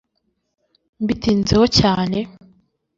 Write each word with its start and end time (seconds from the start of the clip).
mbitinzeho 1.03 1.63
cyane 1.77 2.17